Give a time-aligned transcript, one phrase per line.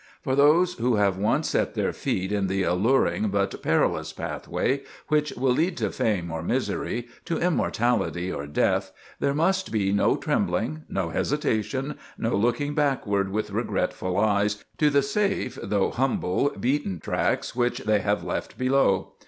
[0.23, 5.31] For those who have once set their feet in the alluring but perilous pathway, which
[5.33, 10.85] will lead to fame or misery, to immortality or death, there must be no trembling,
[10.89, 17.55] no hesitation, no looking backward with regretful eyes to the safe, though humble, beaten tracks
[17.55, 19.13] which they have left below.